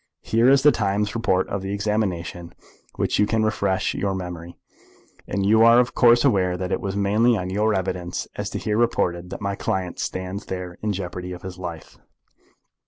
Here 0.23 0.49
is 0.49 0.63
the 0.63 0.71
Times 0.71 1.13
report 1.13 1.47
of 1.49 1.61
the 1.61 1.75
examination, 1.75 2.55
with 2.57 2.91
which 2.95 3.19
you 3.19 3.27
can 3.27 3.43
refresh 3.43 3.93
your 3.93 4.15
memory, 4.15 4.57
and 5.27 5.45
you 5.45 5.61
are 5.61 5.79
of 5.79 5.93
course 5.93 6.25
aware 6.25 6.57
that 6.57 6.71
it 6.71 6.81
was 6.81 6.95
mainly 6.95 7.37
on 7.37 7.51
your 7.51 7.75
evidence 7.75 8.27
as 8.35 8.51
here 8.51 8.77
reported 8.79 9.29
that 9.29 9.41
my 9.41 9.53
client 9.53 9.99
stands 9.99 10.47
there 10.47 10.79
in 10.81 10.91
jeopardy 10.91 11.33
of 11.33 11.43
his 11.43 11.59
life." 11.59 11.99